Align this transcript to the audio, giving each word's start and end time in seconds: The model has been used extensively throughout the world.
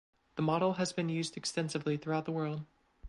The 0.35 0.41
model 0.41 0.73
has 0.81 0.93
been 0.93 1.09
used 1.09 1.37
extensively 1.37 1.95
throughout 1.95 2.25
the 2.25 2.31
world. 2.31 2.65